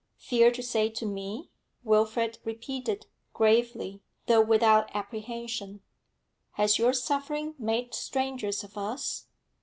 [0.17, 1.51] 'Fear to say to me?'
[1.83, 5.81] Wilfrid repeated, gravely, though without apprehension.
[6.53, 9.27] 'Has your suffering made strangers of us?'